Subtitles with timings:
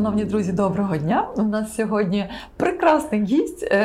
[0.00, 1.28] Шановні друзі, доброго дня!
[1.36, 3.76] У нас сьогодні прекрасний гість, е,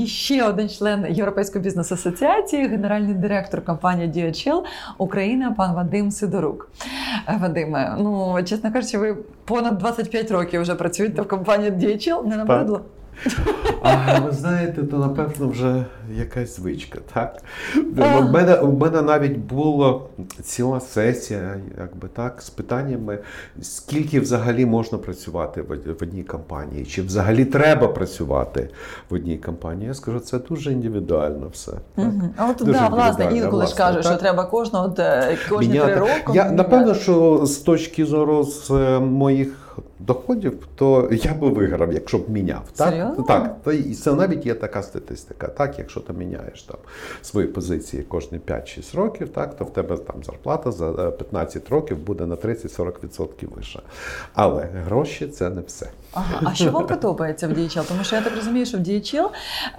[0.00, 4.62] е, ще один член Європейської бізнес-асоціації, генеральний директор компанії DHL
[4.98, 6.70] Україна, пан Вадим Сидорук.
[7.28, 12.36] Е, Вадиме, ну чесно кажучи, ви понад 25 років вже працюєте в компанії DHL, не
[12.36, 12.80] набридло?
[13.82, 15.84] А ви знаєте, то напевно вже
[16.16, 17.42] якась звичка, так?
[17.96, 20.00] У мене, у мене навіть була
[20.42, 23.18] ціла сесія, якби так, з питаннями,
[23.62, 28.70] скільки взагалі можна працювати в одній компанії, чи взагалі треба працювати
[29.10, 29.88] в одній компанії.
[29.88, 31.72] Я скажу, це дуже індивідуально все.
[31.72, 32.04] Так?
[32.04, 32.28] Угу.
[32.36, 35.92] А от Дуже да, власне, інколи ж кажуть, що треба кожного е, кожні Міняти.
[35.92, 36.32] три роки.
[36.34, 39.00] Я напевно, що з точки зору з е,
[39.78, 42.62] моїх доходів, то я би виграв, якщо б міняв.
[42.76, 43.24] Так, Серйозно?
[43.24, 45.48] так то і це навіть є така статистика.
[45.48, 46.76] Так, якщо ти міняєш там
[47.22, 51.98] свої позиції кожні 5-6 років, так то в тебе там зарплата за е, 15 років
[51.98, 53.82] буде на 30-40% вища.
[54.34, 55.90] Але гроші це не все.
[56.14, 56.40] Ага.
[56.44, 57.88] А що вам подобається в DHL?
[57.88, 59.28] Тому що я так розумію, що в DHL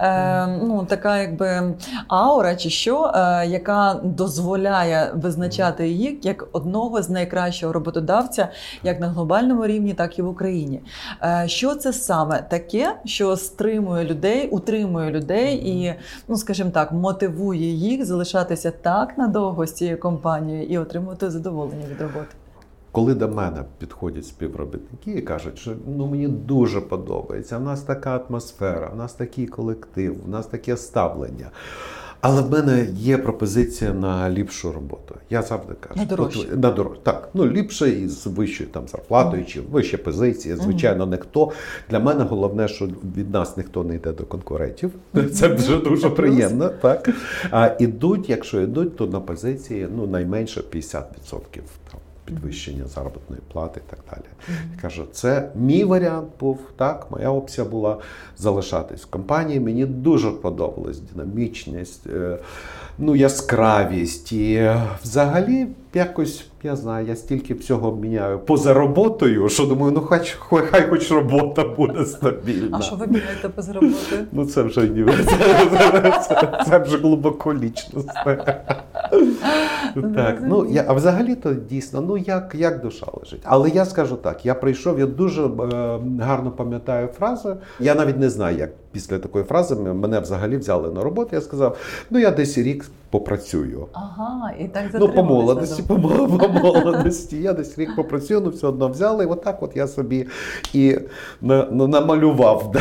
[0.00, 1.74] е, ну, така якби
[2.08, 8.48] аура чи що, е, яка дозволяє визначати її як одного з найкращого роботодавця,
[8.82, 10.82] як на глобальному рівні, так і в Україні.
[11.22, 15.94] Е, що це саме таке, що стримує людей, утримує людей і,
[16.28, 22.00] ну скажімо так, мотивує їх залишатися так надовго з цією компанією і отримувати задоволення від
[22.00, 22.36] роботи?
[22.96, 28.16] Коли до мене підходять співробітники і кажуть, що ну мені дуже подобається, в нас така
[28.16, 31.50] атмосфера, в нас такий колектив, в нас таке ставлення.
[32.20, 35.14] Але в мене є пропозиція на ліпшу роботу.
[35.30, 36.40] Я завжди кажу, На дорожче.
[36.40, 37.00] от, на дорожче.
[37.02, 40.56] Так, ну ліпше і з вищою там зарплатою, чи вища позиція.
[40.56, 41.52] Звичайно, не хто.
[41.90, 44.90] Для мене головне, що від нас ніхто не йде до конкурентів.
[45.32, 46.68] Це вже дуже приємно.
[46.68, 47.08] Так
[47.50, 51.02] а ідуть, якщо йдуть, то на позиції ну найменше 50%
[51.85, 51.85] там
[52.26, 54.24] підвищення заробітної плати і так далі.
[54.74, 57.98] Я кажу, це мій варіант був, так, моя опція була
[58.38, 59.60] залишатись в компанії.
[59.60, 62.38] Мені дуже подобалась динамічність, е,
[62.98, 64.32] ну, яскравість.
[64.32, 70.32] І взагалі якось, я знаю, я стільки всього міняю поза роботою, що думаю, ну хай,
[70.38, 72.78] хай, хай хоч робота буде стабільна.
[72.78, 74.24] А що ви міняєте без роботи?
[74.32, 75.24] Ну це вже ні, це,
[75.70, 78.64] це, це, це вже глибоко лічностне.
[80.14, 83.40] Так, ну я, а взагалі то дійсно, ну як, як душа лежить.
[83.44, 85.48] Але я скажу так: я прийшов, я дуже е,
[86.20, 87.56] гарно пам'ятаю фразу.
[87.80, 91.30] Я навіть не знаю, як після такої фрази мене взагалі взяли на роботу.
[91.32, 91.76] Я сказав,
[92.10, 93.86] ну я десь рік попрацюю.
[93.92, 95.94] Ага, і так Ну, по молодості, по,
[96.38, 97.36] по молодості.
[97.42, 99.24] Я десь рік попрацюю, ну все одно взяли.
[99.24, 100.26] І отак от я собі
[100.74, 100.98] і
[101.42, 102.72] на, на- намалював.
[102.72, 102.80] Да?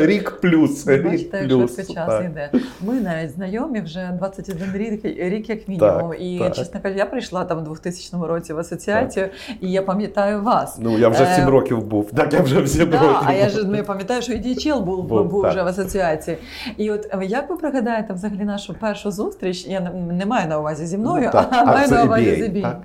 [0.06, 0.86] Рік плюс.
[0.88, 1.76] Рік Бачите, плюс.
[1.76, 2.24] час так.
[2.24, 2.50] йде.
[2.80, 6.10] Ми навіть знайомі вже 21 рік, рік як мінімум.
[6.10, 6.54] Так, і так.
[6.54, 9.28] чесно кажучи, я прийшла там у 2000 році в асоціацію,
[9.60, 10.78] і я пам'ятаю вас.
[10.80, 12.10] Ну, я вже в 7 Е, років був.
[12.10, 13.16] Так, я вже 7 Да, років.
[13.24, 15.52] а я ж не пам'ятаю, що і DHL був, Був, був, так.
[15.56, 16.36] Вже в асоціації.
[16.76, 19.66] І от е, як ви пригадаєте взагалі нашу першу зустріч?
[19.66, 21.48] Я не, маю на увазі зі мною, Ну, так.
[21.52, 22.82] а маю на увазі з так.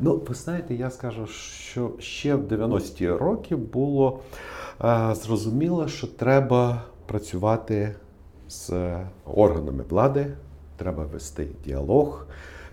[0.00, 4.20] Ну, ви знаєте, я скажу, що ще в 90-ті роки було
[4.84, 7.94] е, зрозуміло, що треба працювати
[8.48, 8.72] з
[9.34, 10.26] органами влади,
[10.76, 12.26] треба вести діалог.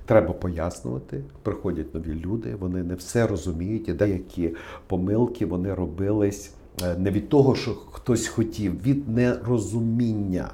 [0.05, 4.55] Треба пояснювати, приходять нові люди, вони не все розуміють, і деякі
[4.87, 6.62] помилки вони робились е,
[6.97, 10.51] не від того, що хтось хотів, від нерозуміння.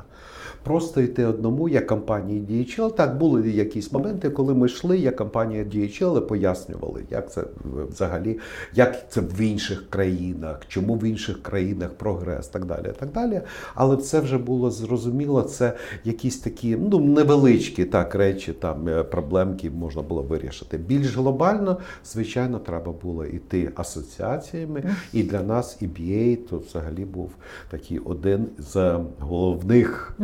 [0.64, 2.96] Просто йти одному, як компанії DHL.
[2.96, 7.44] Так, були якісь моменти, коли ми йшли, як компанія DHL, пояснювали, як це
[7.92, 8.40] взагалі,
[8.74, 12.94] як це в інших країнах, чому в інших країнах прогрес, так далі.
[13.00, 13.42] так далі.
[13.75, 19.70] Але це вже було зрозуміло, це якісь такі ну, невеличкі так, речі, там, е, проблемки
[19.70, 20.78] можна було вирішити.
[20.78, 24.84] Більш глобально, звичайно, треба було йти асоціаціями.
[25.14, 27.31] І для нас EBA то взагалі був
[27.70, 30.18] такий один з головних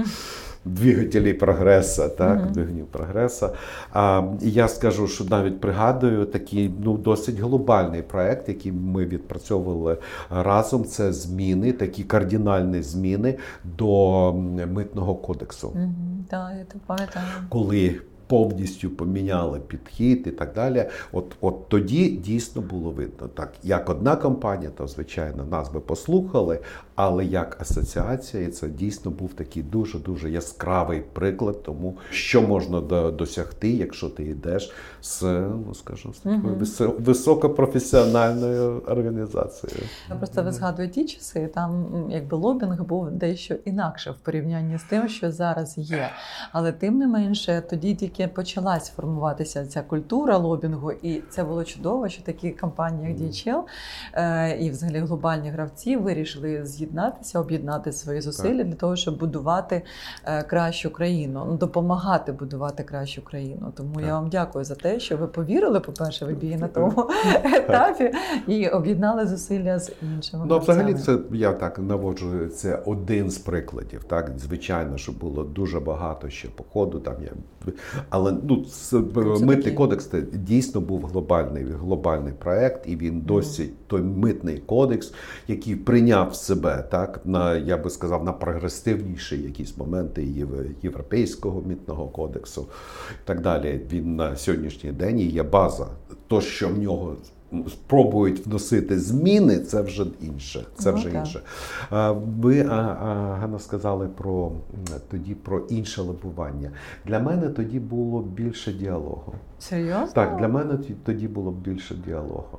[0.65, 2.51] двигателів прогреса, так, Мгм.
[2.53, 3.49] двигунів прогреса.
[3.93, 9.97] А, і я скажу, що навіть пригадую такий ну, досить глобальний проект, який ми відпрацьовували
[10.29, 10.85] разом.
[10.85, 13.37] Це зміни, такі кардинальні зміни
[13.77, 14.33] до
[14.73, 15.91] митного кодексу Mm -hmm.
[16.31, 17.25] да, я так пам'ятаю.
[17.49, 17.95] коли
[18.27, 20.85] повністю поміняли підхід і так далі.
[21.11, 23.27] От, от тоді дійсно було видно.
[23.27, 26.59] Так, як одна компанія, то звичайно нас би послухали,
[26.95, 32.81] але як асоціація, і це дійсно був такий дуже дуже яскравий приклад, тому що можна
[32.81, 35.21] до- досягти, якщо ти йдеш з,
[35.67, 36.93] ну скажімо, з такою висо-
[37.69, 39.79] високопрофесіональною організацією.
[40.09, 44.83] Я просто ви згадую ті часи, там якби лобінг був дещо інакше в порівнянні з
[44.83, 46.09] тим, що зараз є.
[46.51, 51.63] Але тим не менше, тоді тільки тільки почалась формуватися ця культура лобінгу, і це було
[51.63, 53.61] чудово, що такі компанії, як DHL
[54.13, 59.81] е, і взагалі глобальні гравці вирішили з'єднатися, об'єднати свої зусилля для того, щоб будувати
[60.25, 63.73] е, кращу країну, ну допомагати будувати кращу країну.
[63.75, 67.09] Тому я вам дякую за те, що ви повірили, по перше, в ібії на тому
[67.43, 68.11] етапі
[68.47, 70.45] і об'єднали зусилля з іншими.
[70.47, 72.47] Ну, взагалі, це я так наводжу.
[72.47, 74.03] Це один з прикладів.
[74.03, 76.99] Так, звичайно, що було дуже багато ще по ходу.
[76.99, 77.31] Там я
[78.09, 78.97] але ну це,
[79.45, 85.13] митний кодекс це дійсно був глобальний глобальний проект, і він досі той митний кодекс,
[85.47, 92.07] який прийняв себе так на я би сказав на прогресивніші якісь моменти єв- європейського митного
[92.07, 92.67] кодексу
[93.11, 93.81] і так далі.
[93.91, 95.87] Він на сьогоднішній день є база.
[96.27, 97.15] То, що в нього
[97.69, 100.65] спробують вносити зміни, це вже інше.
[100.77, 101.15] Це Ну, вже так.
[101.15, 101.41] інше.
[102.41, 104.51] Ви а, а, Ганна сказали про
[105.11, 106.71] тоді про інше лобування.
[107.05, 109.33] Для мене тоді було більше діалогу.
[109.59, 110.07] Серйозно?
[110.13, 112.57] Так, для мене тоді було більше діалогу.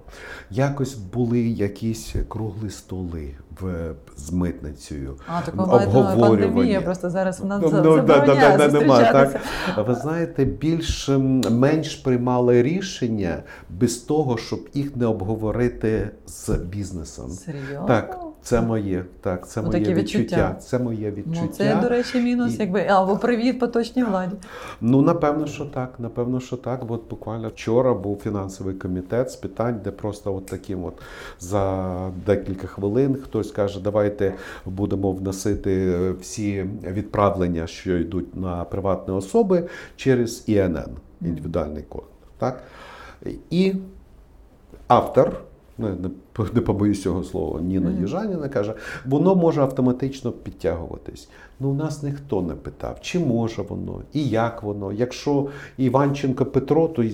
[0.51, 5.17] Якось були якісь круглі столи в з митницею.
[5.27, 6.27] А, так обговорювання.
[6.27, 9.41] пандемія, просто зараз вона Ну, ну, да, да, да, нема, так?
[9.87, 11.09] Ви знаєте, більш
[11.51, 17.31] менш приймали рішення без того, щоб їх не обговорити з бізнесом.
[17.31, 17.87] Серйозно?
[17.87, 20.19] Так, це моє, так, це Ну, моє відчуття.
[20.19, 20.57] відчуття.
[20.61, 21.41] Це моє відчуття.
[21.43, 24.35] Ну, це, до речі, мінус, І- якби або привіт поточній владі.
[24.81, 25.95] Ну, напевно, що так.
[25.99, 26.83] Напевно, що так.
[26.89, 30.95] От буквально вчора був фінансовий комітет з питань, де просто от таким от
[31.41, 34.35] за декілька хвилин хтось каже, давайте
[34.67, 40.89] будемо вносити всі відправлення, що йдуть на приватні особи, через ІНН,
[41.23, 42.05] індивідуальний код.
[42.39, 42.63] Так?
[43.51, 43.75] І
[44.89, 45.41] автор.
[46.55, 48.03] Не, побоюсь цього слова, Ніна Мгм.
[48.03, 48.75] Южаніна каже,
[49.07, 51.29] воно може автоматично підтягуватись.
[51.61, 54.93] Ну, у нас ніхто не питав, чи може воно, і як воно.
[54.93, 55.47] Якщо
[55.79, 57.05] Іванченко Петро, то,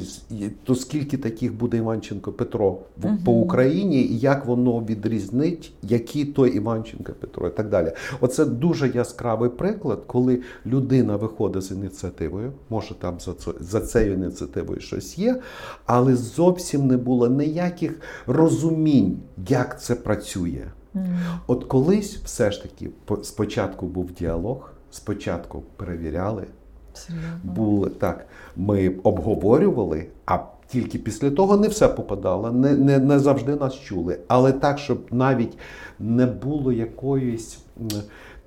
[0.65, 2.71] то скільки таких буде Іванченко Петро
[3.03, 3.19] в- Мгм.
[3.25, 7.93] по Україні, і як воно відрізнить, які то Іванченко Петро, і так далі.
[8.21, 14.13] Оце дуже яскравий приклад, коли людина виходить з ініціативою, може там за, це, за цією
[14.15, 15.41] ініціативою щось є,
[15.87, 19.12] але зовсім не було ніяких розумінь,
[19.49, 20.67] як це працює.
[20.94, 21.19] Мгм.
[21.47, 22.91] От колись все ж таки
[23.23, 26.47] спочатку був діалог, спочатку перевіряли,
[26.94, 27.29] Серйозно.
[27.44, 28.26] були так,
[28.56, 34.19] ми обговорювали, а тільки після того не все попадало, не, не, не завжди нас чули.
[34.29, 35.59] Але так, щоб навіть
[35.99, 37.59] не було якоїсь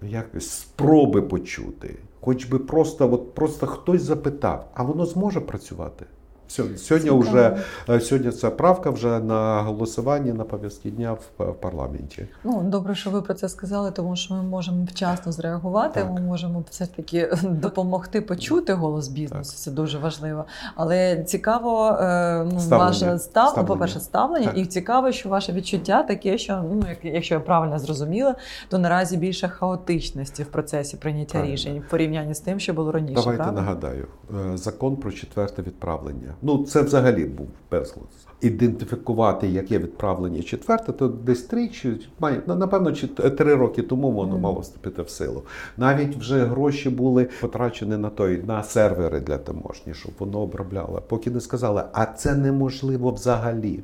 [0.02, 6.06] якось спроби почути, хоч би просто, от просто хтось запитав, а воно зможе працювати.
[6.48, 7.58] Сьогодні, сьогодні, вже,
[8.02, 12.28] сьогодні ця правка вже на голосуванні на повістки дня в, в парламенті.
[12.44, 16.00] Ну, добре, що ви про це сказали, тому що ми можемо вчасно зреагувати.
[16.02, 16.12] Так.
[16.12, 19.52] Ми можемо все таки допомогти почути голос бізнесу.
[19.52, 19.60] Так.
[19.60, 20.46] Це дуже важливо.
[20.76, 22.86] Але цікаво, е, ну, Ставлення.
[22.90, 23.68] ваше став, Ставлення.
[23.68, 24.58] по-перше, ставлення, Так.
[24.58, 28.36] і цікаво, що ваше відчуття таке, що ну, як- якщо я правильно зрозуміла,
[28.70, 31.54] то наразі більше хаотичності в процесі прийняття Правильно.
[31.54, 33.16] рішень в порівнянні з тим, що було раніше.
[33.16, 33.62] Давайте правильно?
[33.62, 34.08] нагадаю,
[34.54, 36.35] е, закон про четверте відправлення.
[36.42, 38.08] Ну, це взагалі був безглуз.
[38.42, 44.12] Ідентифікувати, яке відправлення четверте, то десь три чи має на- напевно, чи три роки тому
[44.12, 45.42] воно мало вступити в силу.
[45.78, 51.02] Навіть вже гроші були потрачені на той на сервери для таможні, щоб воно обробляло.
[51.08, 53.80] Поки не сказали, а це неможливо взагалі.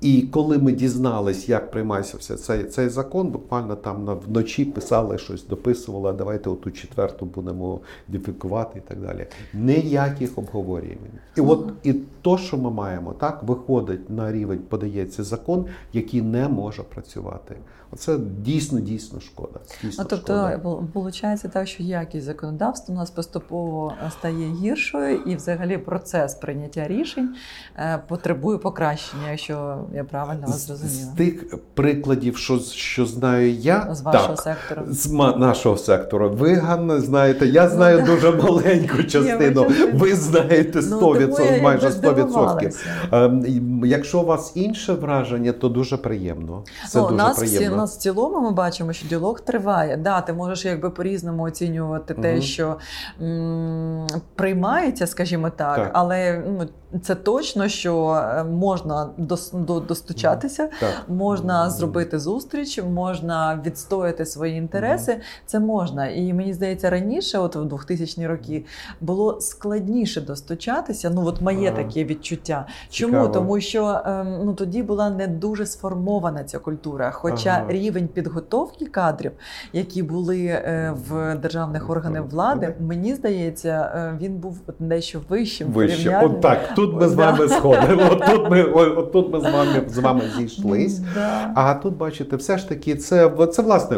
[0.00, 5.18] І коли ми дізнались, як приймається все цей, цей закон, буквально там на- вночі писали
[5.18, 9.26] щось, дописували, а давайте оту четверту будемо ідентифікувати і так далі.
[9.54, 10.98] Ніяких обговорень.
[11.36, 16.48] І от і то, що ми маємо, так виходить на рівень, подається закон, який не
[16.48, 17.56] може працювати.
[17.92, 19.60] Оце дійсно дійсно шкода.
[19.82, 25.36] Дійсно Ну, тобто, виходить так, що якість законодавства у нас поступово е, стає гіршою, і
[25.36, 27.34] взагалі процес прийняття рішень
[27.76, 33.88] е, потребує покращення, якщо я правильно вас З, з тих прикладів, що, що знаю я,
[33.94, 34.82] З вашого так, сектору.
[34.88, 36.30] З нашого сектору.
[36.30, 39.66] Ви, Ганна, знаєте, я знаю Ну, дуже маленьку частину.
[39.94, 41.90] Ви знаєте 100%, Ну, я майже 100%.
[41.90, 42.78] здивувалася.
[43.12, 43.44] Ем,
[43.84, 46.62] Якщо у вас інше враження, то дуже приємно.
[46.88, 47.76] Це ну, дуже нас, всі, приємно.
[47.76, 49.96] нас в цілому ми бачимо, що діалог триває.
[49.96, 52.76] Да, ти можеш якби по-різному оцінювати те, що
[53.22, 55.90] м, приймається, скажімо так, Так.
[55.92, 56.68] але ну,
[57.02, 61.02] це точно, що е, можна до, до достучатися, Так.
[61.08, 65.20] можна зробити зустріч, можна відстояти свої інтереси.
[65.46, 66.08] Це можна.
[66.08, 68.64] І мені здається, раніше, от в 2000-ні роки,
[69.00, 71.10] було складніше достучатися.
[71.14, 72.66] Ну, от моє таке відчуття.
[72.90, 73.12] Чому?
[73.12, 73.28] Цікаво.
[73.28, 77.10] Тому що ем, ну, тоді була не дуже сформована ця культура.
[77.10, 77.72] Хоча Ага.
[77.72, 79.32] рівень підготовки кадрів,
[79.72, 85.68] які були е, в державних органах влади, мені здається, е, він був дещо вищим.
[85.68, 86.20] Вище.
[86.24, 88.02] От так, тут ми з вами сходимо.
[88.10, 90.98] От тут ми, от тут ми з вами з вами зійшлись.
[91.14, 91.52] Да.
[91.54, 93.96] А тут бачите, все ж таки, це, це власне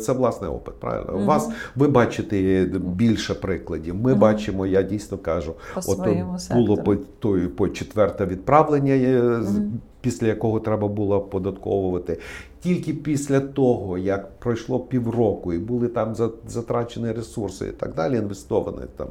[0.00, 0.74] це власний опит.
[0.80, 1.18] Правильно?
[1.18, 3.94] У вас ви бачите більше прикладів.
[3.94, 4.20] Ми угу.
[4.20, 5.98] бачимо, я дійсно кажу, По от
[6.54, 9.80] було по той по четверте відправлення, е, Мгм.
[10.02, 12.18] Після якого треба було податковувати.
[12.60, 16.14] Тільки після того, як пройшло півроку і були там
[16.48, 19.08] затрачені ресурси і так далі, інвестовані там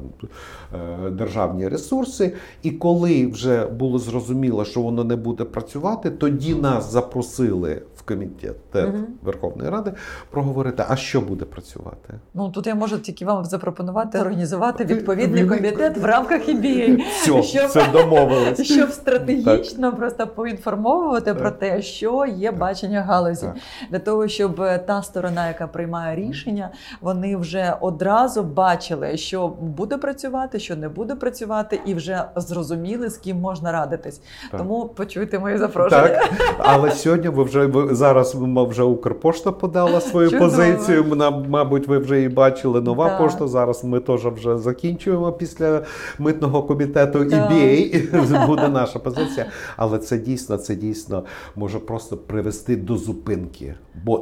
[0.74, 2.32] е, державні ресурси.
[2.62, 8.56] І коли вже було зрозуміло, що воно не буде працювати, тоді нас запросили в комітет
[8.74, 9.06] Мгм.
[9.22, 9.92] Верховної Ради
[10.30, 12.14] проговорити, а що буде працювати.
[12.34, 17.02] Ну тут я можу тільки вам запропонувати організувати відповідний комітет в рамках EBA.
[17.10, 18.62] Все, Щоб- все домовились.
[18.72, 23.56] Щоб стратегічно просто поінформовувати про те, що є бачення галузі, Так.
[23.90, 29.96] для того, щоб е, та сторона, яка приймає рішення, вони вже одразу бачили, що буде
[29.98, 34.20] працювати, що не буде працювати, і вже зрозуміли, з ким можна радитись.
[34.50, 34.60] Так.
[34.60, 36.08] Тому почуйте мої запрошення.
[36.08, 38.34] Так, але сьогодні ви вже ви зараз
[38.64, 40.50] вже Укрпошта подала свою Чудово.
[40.50, 41.04] позицію.
[41.48, 42.80] Мабуть, ви вже її бачили.
[42.80, 43.18] Нова Да.
[43.18, 43.48] пошта.
[43.48, 45.82] Зараз ми теж вже закінчуємо після
[46.18, 47.36] митного комітету Да.
[47.36, 48.46] EBA.
[48.46, 49.46] Буде наша позиція.
[49.76, 51.24] Але це дійсно, це дійсно
[51.56, 53.74] може просто привести до зупинки.
[54.04, 54.18] Бо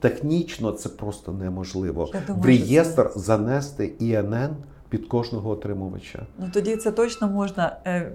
[0.00, 2.08] технічно це просто неможливо.
[2.26, 4.48] Думаю, В реєстр занести ІНН
[4.88, 6.18] під кожного отримувача.
[6.38, 8.12] Ну тоді це точно можна е,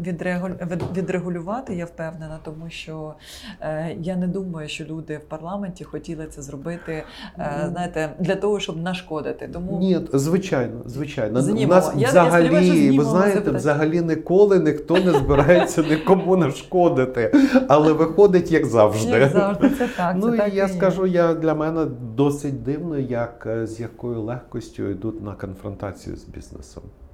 [0.96, 3.14] відрегулювати, я впевнена, тому що
[3.62, 7.04] е, я не думаю, що люди в парламенті хотіли це зробити,
[7.40, 9.50] е, знаєте, для того, щоб нашкодити.
[9.54, 11.42] Тому Ні, звичайно, звичайно.
[11.42, 11.66] Знімемо.
[11.66, 13.58] У нас Я- я взагалі, сподіваюся, що ви знаєте, запитання.
[13.58, 17.34] взагалі ніколи ніхто не збирається нікому нашкодити,
[17.68, 19.12] але виходить як завжди.
[19.12, 20.16] як завжди, це так.
[20.20, 24.22] Ну це і так я і скажу, я для мене досить дивно, як з якою
[24.22, 26.63] легкостю йдуть на конфронтацію з бізнесом.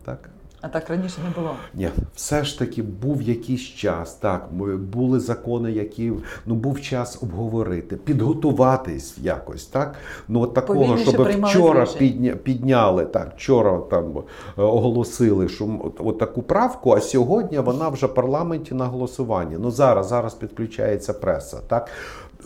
[0.06, 0.30] Так.
[0.62, 1.56] А так раніше не було.
[1.74, 4.14] Ні, все ж таки був якийсь час.
[4.14, 6.14] Так, були закони, які
[6.46, 9.66] ну був час обговорити, підготуватись якось.
[9.66, 9.96] Так,
[10.28, 13.34] ну от такого, Повільніше щоб вчора підня, підняли так.
[13.36, 14.18] Вчора там
[14.58, 19.56] е, оголосили, що от таку правку, а сьогодні вона вже в парламенті на голосуванні.
[19.60, 21.58] Ну зараз зараз підключається преса.
[21.68, 21.90] Так.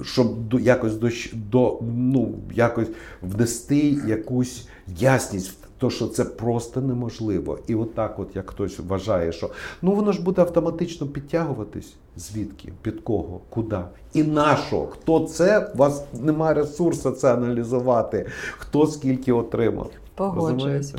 [0.02, 2.88] Щоб якось до, до ну якось
[3.22, 7.60] внести якусь ясність в то, що це просто неможливо.
[7.68, 9.50] І отак, от як хтось вважає, що
[9.82, 11.94] ну воно ж буде автоматично підтягуватись.
[12.18, 13.80] Звідки, під кого, куди
[14.14, 14.86] і на що?
[14.86, 15.72] Хто це?
[15.76, 18.26] У вас немає ресурсу це аналізувати,
[18.58, 19.92] хто скільки отримав.
[20.16, 20.94] Погоджуюсь.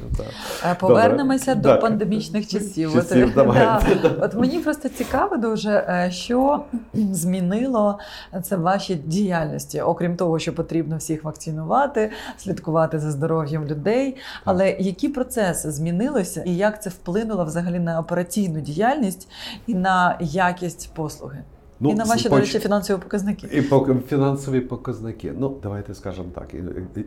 [0.65, 1.75] Е, Повернемося Добре.
[1.75, 2.93] до пандемічних часів.
[2.93, 3.95] Часів, От, давайте.
[4.03, 4.09] да.
[4.09, 7.99] От мені просто цікаво дуже, е, що змінило
[8.43, 14.17] це в вашій діяльності, окрім того, що потрібно всіх вакцинувати, слідкувати за здоров'ям людей.
[14.45, 19.29] Але які процеси змінилися і як це вплинуло взагалі на операційну діяльність
[19.67, 21.43] і на якість послуги?
[21.81, 23.47] Ну, і на ваші, до речі, фінансові показники.
[23.53, 25.33] І пок- фінансові показники.
[25.39, 26.55] Ну, давайте скажемо так: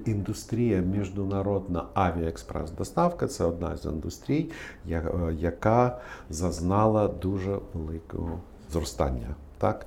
[0.05, 4.49] індустрія міжнародна авіаекспрес-доставка це одна з індустрій,
[4.89, 5.03] е,
[5.39, 8.39] яка зазнала дуже великого
[8.71, 9.35] зростання.
[9.57, 9.85] Так?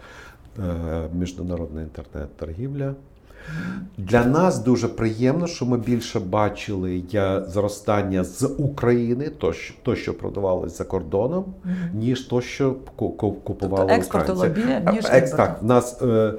[0.59, 2.95] Е, Міжнародна інтернет-торгівля.
[3.99, 9.97] Для нас дуже приємно, що ми більше бачили я, зростання з України, то, що- то,
[9.97, 11.45] що продавалось за кордоном,
[11.95, 14.61] ніж то, що ку- ку- купували Тобто експорту українці.
[14.61, 16.33] лобі, ніж Екс, так, в нас е,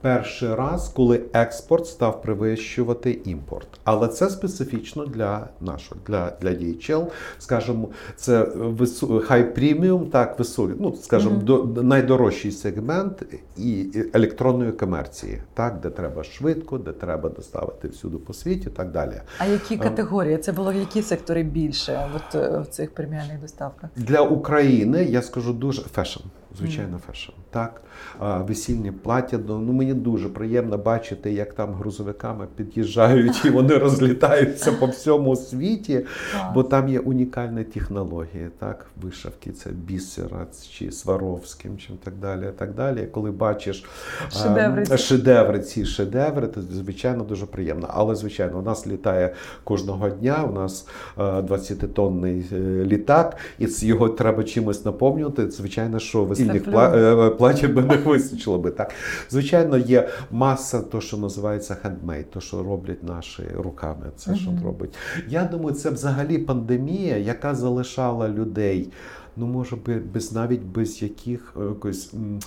[0.00, 3.68] перший раз, коли експорт став перевищувати імпорт.
[3.84, 7.06] Але це специфічно для нашого, для, для DHL.
[7.38, 11.44] Скажімо, це вису, хай преміум, найвищий, ну скажімо, Мгм.
[11.44, 13.22] до, найдорожчий сегмент
[13.56, 18.72] і і електронної комерції, так, де треба швидко, де треба доставити всюди по світі, і
[18.76, 19.20] так далі.
[19.38, 19.78] А які Е.
[19.78, 20.38] категорії?
[20.38, 23.90] Це було які сектори більше от, е, в цих преміальних доставках?
[23.96, 26.20] Для України я скажу дуже фешн.
[26.58, 27.32] Звичайно, фешн.
[27.50, 27.80] Так,
[28.20, 29.38] весільні плаття.
[29.48, 36.06] Ну мені дуже приємно бачити, як там грузовиками під'їжджають і вони розлітаються по всьому світі,
[36.54, 42.50] бо там є унікальні технології, так, вишивки, це бісера чи Сваровським, чи так далі.
[42.58, 43.08] Так далі.
[43.12, 43.84] Коли бачиш
[44.30, 44.98] Шедеври ці.
[44.98, 47.88] шедеври, ці шедеври, то звичайно дуже приємно.
[47.90, 50.44] Але звичайно, у нас літає кожного дня.
[50.50, 50.86] У нас
[51.16, 55.50] 20-тонний е, літак, і його треба чимось наповнювати.
[55.50, 57.72] Звичайно, що ви подвійних Це пла- плюс.
[57.72, 58.70] платів би не вистачило би.
[58.70, 58.90] Так.
[59.30, 64.06] Звичайно, є маса, то, що називається хендмейд, то, що роблять наші руками.
[64.16, 64.94] Це що робить.
[65.28, 68.92] Я думаю, це взагалі пандемія, яка залишала людей.
[69.36, 72.38] Ну, може би, без навіть без яких е, якоїсь м,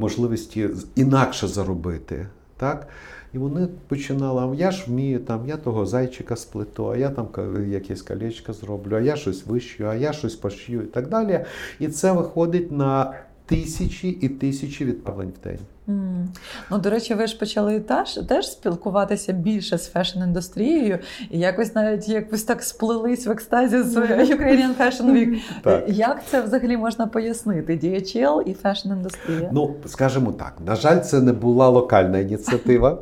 [0.00, 2.26] можливості інакше заробити.
[2.56, 2.88] Так?
[3.32, 7.28] І вони починали, а я ж вмію, там, я того зайчика сплету, а я там
[7.68, 11.44] якесь колечко зроблю, а я щось вишью, а я щось пошью і так далі.
[11.78, 13.14] І це виходить на
[13.46, 15.58] тисячі і тисячі відправлень в день.
[15.88, 16.28] М.
[16.70, 20.98] Ну, до речі, ви ж почали теж, теж спілкуватися більше з фешн-індустрією,
[21.30, 25.40] і якось навіть якось так сплелись в екстазі з Ukrainian Fashion Week.
[25.62, 25.84] Так.
[25.88, 27.72] Як це взагалі можна пояснити?
[27.72, 29.48] DHL і фешн-індустрія?
[29.52, 32.98] Ну, скажімо так, на жаль, це не була локальна ініціатива,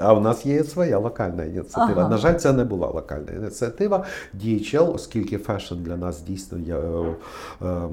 [0.00, 2.00] а в нас є своя локальна ініціатива.
[2.00, 2.08] Ага.
[2.08, 4.04] На жаль, це не була локальна ініціатива.
[4.44, 7.88] DHL, оскільки фешн для нас дійсно є, е, е,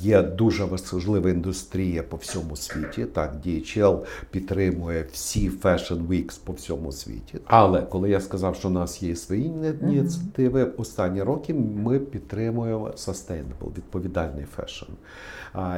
[0.00, 3.04] є дуже важлива індустрія по всьому світі.
[3.04, 3.61] Так, DHL
[4.30, 7.38] підтримує всі Fashion Weeks по всьому світі.
[7.44, 9.44] Але коли я сказав, що у нас є свої
[9.82, 14.92] ініціативи, останні роки ми підтримуємо sustainable, відповідальний фешн.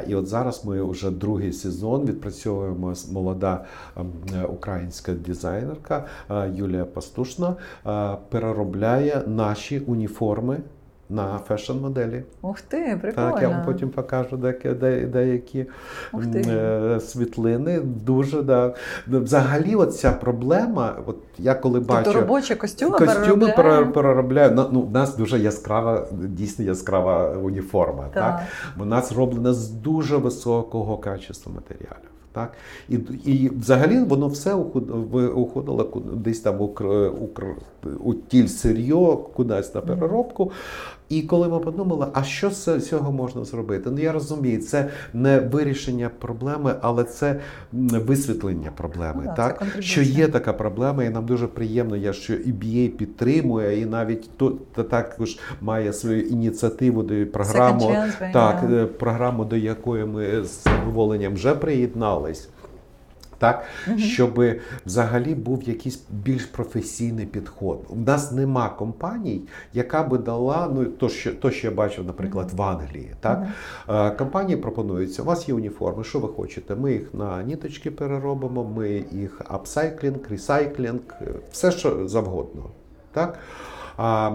[0.09, 3.65] І от зараз ми вже другий сезон відпрацьовуємо з- молода
[3.97, 10.61] ем, е, українська дизайнерка е, Юлія Пастушна е, переробляє наші уніформи
[11.15, 12.23] на фешн-моделі.
[12.43, 13.31] Ух ти, прикольно.
[13.33, 15.67] Так, я вам потім покажу деякі,
[16.13, 17.81] де, е, світлини.
[17.81, 18.75] Дуже да.
[19.07, 22.13] Взагалі, от ця проблема, от я коли Тобто бачу.
[22.13, 23.85] робочі костюми, Костюми переробляє?
[23.85, 24.53] переробляю.
[24.55, 28.03] Ну, ну, в нас дуже яскрава, дійсно яскрава уніформа.
[28.03, 28.25] Так.
[28.25, 28.43] Так.
[28.77, 32.11] Вона зроблена з дуже високого качества матеріалів.
[32.35, 32.53] Так?
[32.89, 32.95] І,
[33.25, 37.29] і взагалі воно все уходило десь там у, у,
[38.05, 40.53] у тіль сир'йо, кудись на переробку.
[41.09, 43.91] І коли ми подумали, а що з цього можна зробити?
[43.91, 47.41] Ну я розумію, це не вирішення проблеми, але це
[47.73, 49.23] висвітлення проблеми.
[49.27, 49.67] Ну це так?
[49.81, 54.51] Що є така проблема, і нам дуже приємно, я, що EBA підтримує, і навіть то,
[54.75, 57.97] та також має свою ініціативу до програму.
[58.33, 62.49] Так, е, програму, до якої ми з задоволенням вже приєднались.
[63.39, 63.65] Так,
[63.99, 64.45] щоб
[64.87, 67.81] взагалі був якийсь більш професійний підход.
[67.89, 72.51] У нас нема компаній, яка би дала ну то, що то, що я бачив, наприклад,
[72.53, 73.11] в Англії.
[73.21, 73.43] Так
[73.89, 75.23] Е, компанії пропонуються.
[75.23, 76.75] У вас є уніформи, що ви хочете?
[76.75, 82.63] Ми їх на ніточки переробимо, ми їх апсайклінг, ресайклінг, е, все що завгодно.
[83.13, 83.39] Так
[83.97, 84.31] а,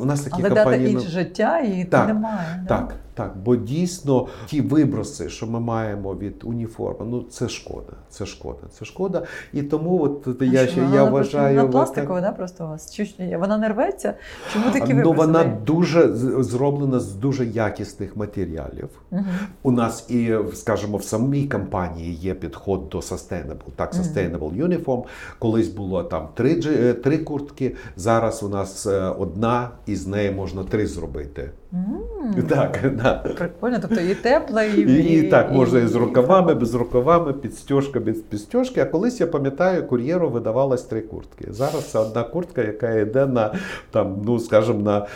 [0.00, 0.92] у нас такі Але дати компанії.
[0.92, 2.64] інше життя і Так, немає.
[2.68, 2.88] да?
[3.14, 7.92] Так, бо дійсно ті виброси, що ми маємо від уніформи, ну це шкода.
[8.10, 9.22] Це шкода, це шкода.
[9.52, 11.56] І тому от А я ще я вважаю.
[11.56, 12.94] Вона пластикова, да, просто у вас?
[12.94, 14.14] Чи вона не рветься?
[14.52, 18.88] Чому такі ну, вона дуже зроблена з дуже якісних матеріалів.
[19.10, 19.26] Мгм.
[19.62, 23.70] У нас і, скажімо, в самій компанії є підход до sustainable.
[23.76, 25.04] Так, sustainable uniform.
[25.38, 27.76] Колись було там три, е, три куртки.
[27.96, 31.50] Зараз у нас е, одна, і з неї можна три зробити.
[31.72, 32.00] М,
[32.48, 33.14] Так, да.
[33.38, 38.00] Прикольно, тобто і тепла, і, І, і так можна і з рукавами, без рукавами, підстежка,
[38.00, 38.80] без підстежки.
[38.80, 41.46] А колись я пам'ятаю, кур'єру видавалось три куртки.
[41.50, 43.54] Зараз це одна куртка, яка йде на
[43.90, 45.06] там, ну скажімо, на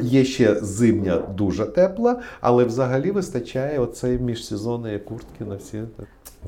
[0.00, 5.82] є ще зимня дуже тепла, але взагалі вистачає оцей міжсезонної куртки на всі.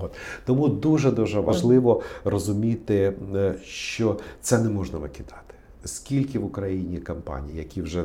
[0.00, 0.10] От.
[0.46, 5.55] Тому дуже дуже важливо розуміти, е, що це не можна викидати.
[5.86, 8.04] Скільки в Україні компаній, які вже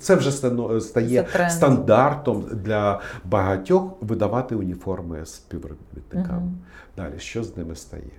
[0.00, 0.32] це вже
[0.80, 6.36] стає Це стандартом для багатьох видавати уніформи співробітникам.
[6.36, 6.58] Мгм.
[6.96, 8.10] Далі, що з ними стає?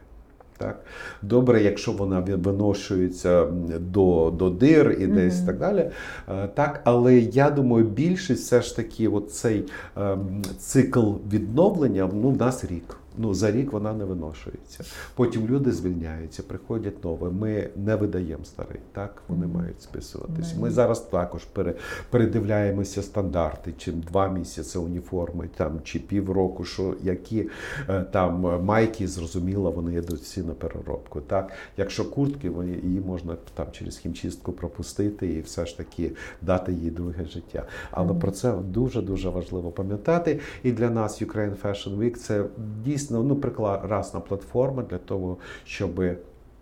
[0.58, 0.80] Так?
[1.22, 3.46] Добре, якщо вона виношується
[3.80, 5.46] до, до дир і десь Мгм.
[5.48, 5.92] так далі.
[6.30, 9.66] Е, Так, але я думаю, більшість все ж таки, цей
[9.98, 12.98] ем, цикл відновлення ну, в нас рік.
[13.18, 14.84] Ну, за рік вона не виношується.
[15.16, 17.30] Потім люди звільняються, приходять нове.
[17.30, 19.56] Ми не видаємо старий, так вони Мгм.
[19.58, 20.54] мають списуватись.
[20.54, 20.62] Мгм.
[20.62, 21.74] Ми зараз також пере,
[22.10, 27.50] передивляємося стандарти, чи два місяці уніформи, там чи півроку, що які
[27.90, 31.22] е, там майки, зрозуміло, вони йдуть всі на переробку.
[31.22, 36.74] Так, якщо куртки, вони її можна там через хімчистку пропустити і все ж таки дати
[36.74, 37.66] їй друге життя.
[37.92, 38.20] Але Мгм.
[38.20, 40.40] про це дуже дуже важливо пам'ятати.
[40.64, 42.44] І для нас Ukraine Fashion Week це
[42.86, 46.02] дійсно ну прекрасна платформа для того, щоб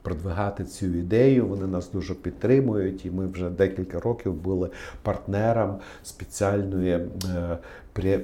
[0.05, 1.47] продвигати цю ідею.
[1.47, 4.69] Вони нас дуже підтримують, і ми вже декілька років були
[5.03, 6.99] партнером спеціальної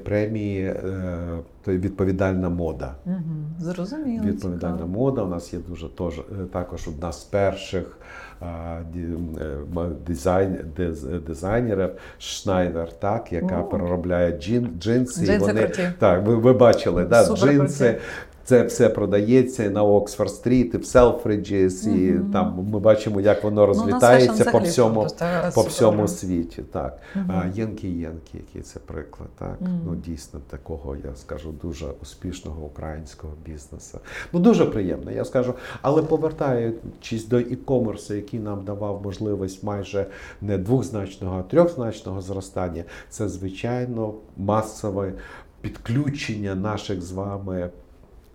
[0.03, 0.75] премії
[1.67, 2.95] відповідальна мода.
[3.05, 3.15] Угу,
[3.59, 4.25] Зрозуміло.
[4.25, 4.91] Відповідальна цікаво.
[4.91, 5.23] мода.
[5.23, 7.97] У нас є дуже тож, також одна з перших
[10.07, 10.57] дизайн,
[11.27, 11.89] дизайнерів
[12.19, 13.63] Шнайдер, так, яка О.
[13.63, 15.25] переробляє джин, джинси.
[15.25, 15.89] Джинси і вони, круті.
[15.99, 17.97] так, ви, ви бачили, да, джинси.
[18.43, 22.32] Це все продається і на Oxford Street, і в Selfridges, і Мгм.
[22.32, 25.08] там ми бачимо, як воно Ну, розлітається фешн по всьому,
[25.56, 26.62] по всьому світі.
[26.71, 26.97] Так.
[27.15, 27.32] Мгм.
[27.32, 29.58] А Єнкі Єнкі, який це приклад, так?
[29.62, 29.82] Мгм.
[29.86, 33.99] Ну дійсно такого, я скажу, дуже успішного українського бізнесу.
[34.34, 35.54] Ну дуже приємно, я скажу.
[35.82, 40.06] Але повертаючись до e-commerce, який нам давав можливість майже
[40.41, 45.13] не двохзначного, а трьохзначного зростання, це звичайно масове
[45.62, 47.69] підключення наших з вами.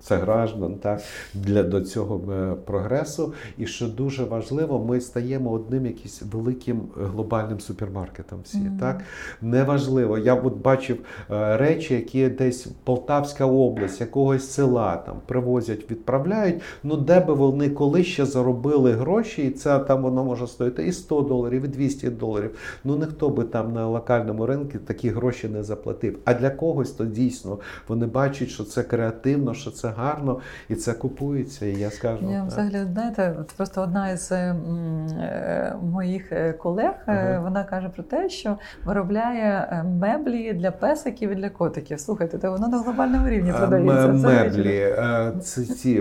[0.06, 1.00] Це граждан так
[1.34, 3.32] для до цього е, прогресу.
[3.58, 8.38] І що дуже важливо, ми стаємо одним якимось великим глобальним супермаркетом.
[8.44, 8.78] Всі Мгм.
[8.78, 9.00] так
[9.42, 10.18] неважливо.
[10.18, 10.98] Я от бачив
[11.30, 16.62] е, речі, які десь Полтавська область, якогось села там привозять, відправляють.
[16.82, 20.92] Ну де би вони коли ще заробили гроші, і це там воно може стоїти і
[20.92, 22.58] 100 доларів, і 200 доларів.
[22.84, 26.18] Ну ніхто би там на локальному ринку такі гроші не заплатив.
[26.24, 30.92] А для когось то дійсно вони бачать, що це креативно, що це гарно, і це
[30.92, 31.66] купується.
[31.66, 37.12] І я скажу Я взагалі знаєте, просто одна із е, е, моїх е, колег, е,
[37.12, 37.40] Ага.
[37.40, 42.00] вона каже про те, що виробляє меблі для песиків і для котиків.
[42.00, 44.08] Слухайте, то воно на глобальному рівні продається.
[44.08, 44.94] Меблі,
[45.42, 46.00] це ці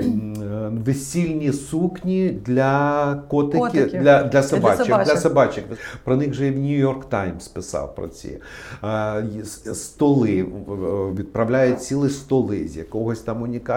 [0.85, 4.01] весільні сукні для котиків, Котиків.
[4.01, 4.85] для, для собачок.
[4.85, 5.13] собачок.
[5.13, 5.63] Для собачок.
[6.03, 8.39] Про них же і в Нью-Йорк Таймс писав про ці
[9.73, 10.45] столи.
[11.15, 13.74] Відправляють цілі столи з якогось там унікального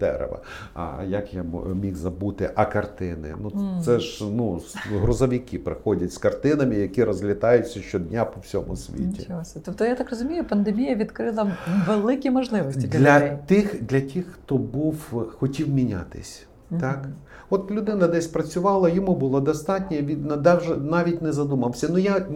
[0.00, 0.40] дерева.
[0.74, 1.44] А як я
[1.82, 3.34] міг забути, а картини?
[3.40, 4.60] Ну це ж ну
[5.00, 9.30] грузовики приходять з картинами, які розлітаються щодня по всьому світі.
[9.64, 11.52] Тобто, я так розумію, пандемія відкрила
[11.88, 13.38] великі можливості для, Для людей.
[13.46, 14.96] тих, для тих, хто був,
[15.38, 16.46] хотів мінятись.
[16.80, 17.08] Так?
[17.50, 20.32] От людина десь працювала, йому було достатньо, він
[20.78, 21.88] навіть, не задумався.
[21.90, 22.26] Ну я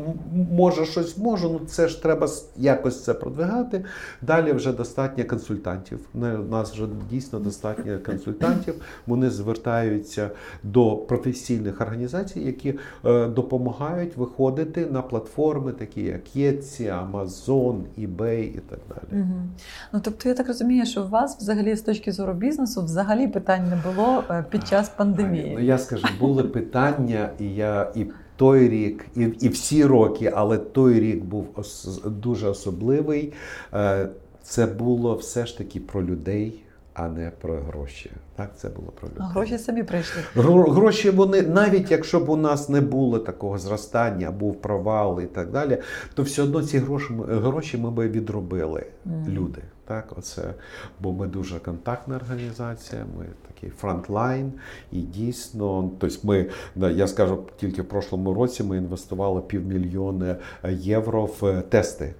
[0.52, 3.84] може щось можу, ну це ж треба якось це продвигати.
[4.22, 5.98] Далі вже достатньо консультантів.
[6.14, 6.18] У
[6.50, 8.74] нас вже дійсно достатньо консультантів.
[9.06, 10.30] Вони звертаються
[10.62, 18.60] до професійних організацій, які е, допомагають виходити на платформи, такі як Etsy, Amazon, eBay і
[18.70, 19.20] так далі.
[19.20, 19.50] Мгм.
[19.92, 23.68] Ну тобто я так розумію, що у вас взагалі з точки зору бізнесу взагалі питань
[23.68, 25.56] не було е, під час Ну, пандемії.
[25.66, 31.00] я скажу, були питання, і я і той рік, і, і всі роки, але той
[31.00, 33.32] рік був ос, дуже особливий.
[33.74, 34.08] Е,
[34.42, 36.60] Це було все ж таки про людей,
[36.94, 38.10] а не про гроші.
[38.36, 39.20] Так, це було про людей.
[39.20, 40.22] А гроші самі прийшли.
[40.36, 45.26] Гро- Гроші вони, навіть якщо б у нас не було такого зростання, був провал і
[45.26, 45.78] так далі,
[46.14, 49.24] то все одно ці гроші, гроші ми би відробили Мгм.
[49.28, 49.60] люди.
[49.86, 50.54] Так, оце,
[51.00, 54.52] бо ми дуже контактна організація, ми такий фронтлайн,
[54.92, 60.36] і дійсно, тобто ми, я скажу, тільки в прошлому році ми інвестували півмільйона
[60.70, 62.14] євро в е, тести.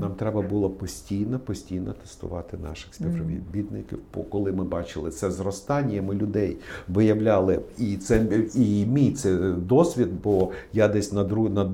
[0.00, 3.98] Нам треба було постійно, постійно тестувати наших співробітників.
[4.14, 6.56] Бо коли ми бачили це зростання, ми людей
[6.88, 11.70] виявляли, і це і мій це досвід, бо я десь на друг, на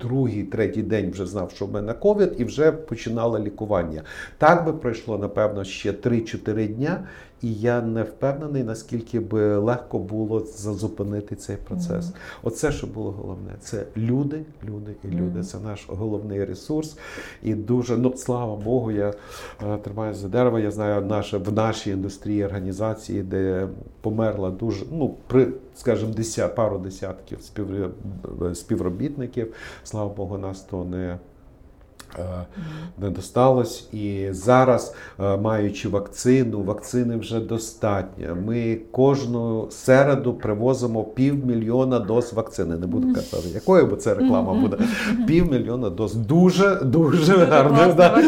[0.00, 4.02] другий, третій день вже знав, що в мене ковід, і вже починало лікування.
[4.38, 7.04] Так би пройшло, напевно, ще 3-4 дня,
[7.42, 12.04] і я не впевнений, наскільки би легко було зупинити цей процес.
[12.06, 12.14] Мгм.
[12.42, 15.22] Оце, що було головне, це люди, люди і люди.
[15.22, 15.42] Мгм.
[15.42, 16.96] Це наш головний ресурс.
[17.42, 19.14] І дуже, ну слава Богу, я
[19.62, 20.58] е, тримаюся за дерево.
[20.58, 23.68] Я знаю, наше в нашій індустрії організації, де
[24.00, 27.66] померла дуже, ну при скажімо, деся, пару десятків спів,
[28.54, 29.54] співробітників.
[29.84, 31.18] Слава Богу, нас то не.
[32.18, 32.22] Е,
[32.98, 38.36] Не досталось, і зараз, е, маючи вакцину, вакцини вже достатньо.
[38.46, 42.76] Ми кожну середу привозимо півмільйона доз вакцини.
[42.76, 44.76] Не буду казати, якої, бо це реклама буде.
[45.26, 46.14] Півмільйона доз.
[46.14, 48.22] Дуже дуже гарна, да,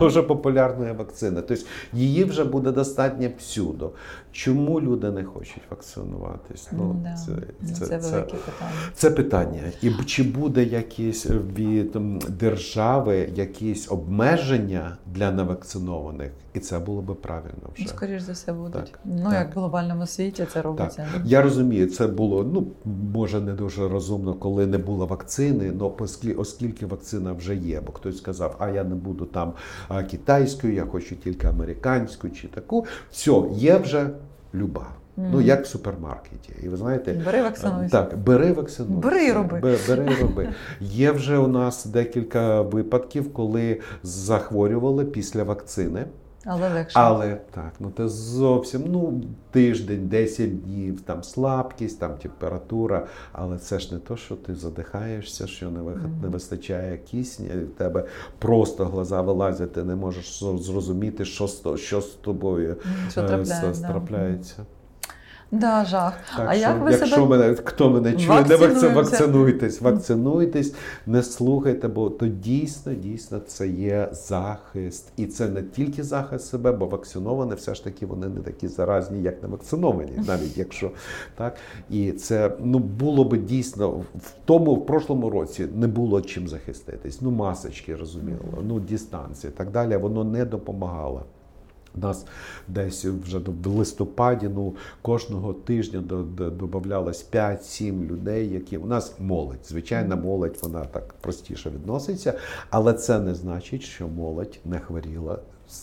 [0.00, 1.42] дуже популярна вакцина.
[1.48, 3.90] Тобто її вже буде достатньо всюду.
[4.32, 6.68] Чому люди не хочуть вакцинуватись?
[6.72, 7.14] Ну, Да.
[7.14, 8.70] це, Ну, це, це це, велике питання.
[8.94, 9.60] це питання.
[9.82, 11.92] І чи буде якісь від
[12.28, 16.30] держави якісь обмеження для невакцинованих?
[16.54, 17.82] І це було би правильно вже.
[17.82, 18.72] Ну, скоріш за все будуть.
[18.72, 19.32] Так, Ну, так.
[19.32, 21.08] як в глобальному світі це Так, робиться.
[21.24, 22.66] я розумію, це було ну
[23.14, 25.72] може не дуже розумно, коли не було вакцини.
[25.80, 29.52] але оскільки вакцина вже є, бо хтось сказав, а я не буду там
[30.10, 32.86] китайською, я хочу тільки американську чи таку.
[33.10, 34.10] Все, є вже
[34.54, 34.86] люба.
[35.32, 36.52] Ну, як в супермаркеті.
[36.62, 37.92] І ви знаєте, Бери вакцинуйся.
[37.92, 39.08] Так, бери вакцинуйся.
[39.08, 39.60] Бери і роби.
[39.60, 40.48] Бе- Бери і роби.
[40.80, 46.04] Є вже у нас декілька випадків, коли захворювали після вакцини.
[46.50, 46.98] Але легше.
[46.98, 53.06] Але так, ну це зовсім ну тиждень, 10 днів, там слабкість, там температура.
[53.32, 55.80] Але це ж не то, що ти задихаєшся, що не
[56.22, 58.04] не вистачає кисня, і в тебе
[58.38, 62.76] просто глаза вилазять, ти не можеш зрозуміти, що з що з тобою
[63.10, 63.88] Що е, трапляє, с- да.
[63.88, 64.66] трапляється.
[65.50, 66.12] Да, жах.
[66.36, 68.94] Так а що, як ви якщо себе мене хто мене чує, не вакци, Вакцинуємося.
[68.94, 70.74] вакцинуйтесь, вакцинуйтесь,
[71.06, 75.12] не слухайте, бо то дійсно, дійсно це є захист.
[75.16, 79.22] І це не тільки захист себе, бо вакциновані все ж таки вони не такі заразні,
[79.22, 80.90] як не вакциновані, навіть якщо
[81.36, 81.56] так.
[81.90, 87.20] І це ну було би дійсно в тому, в прошлому році не було чим захиститись.
[87.20, 89.96] Ну, масочки, розуміло, ну дистанції, так далі.
[89.96, 91.24] Воно не допомагало.
[92.02, 92.26] Нас
[92.68, 99.14] десь вже в листопаді, ну кожного тижня до- до- додавалось 5-7 людей, які у нас
[99.18, 99.66] молодь.
[99.68, 102.34] Звичайна молодь, вона так простіше відноситься,
[102.70, 105.38] але це не значить, що молодь не хворіла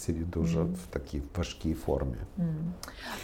[0.07, 2.15] дуже в такій важкій формі.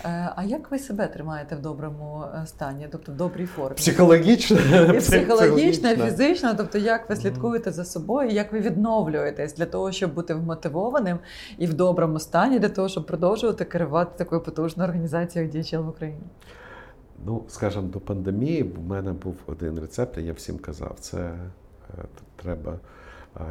[0.06, 3.76] Е, А як ви себе тримаєте в доброму е, стані, тобто в добрій формі?
[3.76, 4.58] Психологічно,
[4.96, 10.14] І психологічно, фізично, тобто як ви слідкуєте за собою, як ви відновлюєтесь для того, щоб
[10.14, 11.20] бути вмотивованим
[11.58, 16.24] і в доброму стані, для того, щоб продовжувати керувати такою потужною організацією DHL в Україні?
[17.26, 22.04] Ну, скажімо, до пандемії в мене був один рецепт, і я всім казав, це е,
[22.36, 22.80] треба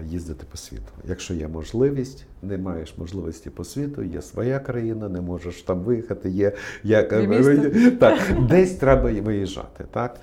[0.05, 0.92] їздити по світу.
[1.05, 6.31] Якщо є можливість, не маєш можливості по світу, є своя країна, не можеш там виїхати,
[6.31, 6.53] є
[6.85, 7.09] як
[8.00, 9.85] так, десь треба виїжджати.
[9.90, 10.20] Так?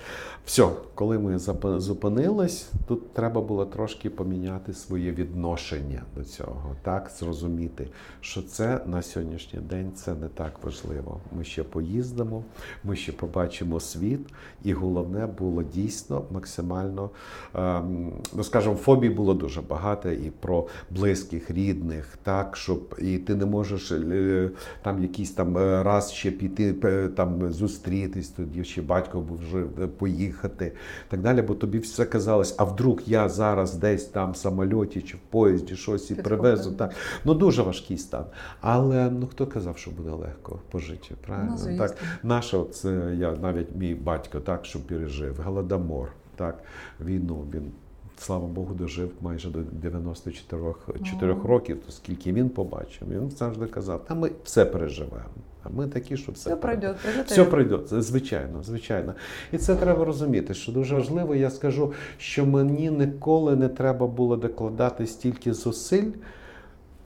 [0.48, 1.38] Все, коли ми
[1.78, 7.88] зупинились, тут треба було трошки поміняти своє відношення до цього, так зрозуміти,
[8.20, 11.20] що це на сьогоднішній день це не так важливо.
[11.32, 12.44] Ми ще поїздимо,
[12.84, 14.20] ми ще побачимо світ,
[14.64, 17.10] і головне було дійсно максимально,
[17.54, 23.34] ем, ну скажімо, фобій було дуже багато і про близьких, рідних, так щоб і ти
[23.34, 24.50] не можеш е,
[24.82, 26.72] там якийсь там е, раз ще піти
[27.16, 30.72] там зустрітись, тоді ще батько був вже поїхати,
[31.08, 35.16] так далі, бо тобі все казалось, а вдруг я зараз десь там в самольоті чи
[35.16, 36.72] в поїзді щось і привезу.
[36.72, 36.94] Так
[37.24, 38.24] ну дуже важкий стан.
[38.60, 41.56] Але ну хто казав, що буде легко по житті, правильно?
[41.66, 46.62] Ну, так, Наше, це я навіть мій батько, так що пережив голодомор, так
[47.00, 47.72] війну він.
[48.20, 50.62] Слава Богу, дожив майже до 94
[51.04, 51.48] 4 Ого.
[51.48, 53.08] років, то скільки він побачив.
[53.10, 55.24] Він завжди казав, та ми все переживемо.
[55.62, 56.94] А ми такі, що все, Все пройде.
[57.26, 59.14] Все пройде, звичайно, звичайно.
[59.52, 61.34] І це треба розуміти, що дуже важливо.
[61.34, 66.10] Я скажу, що мені ніколи не треба було докладати стільки зусиль,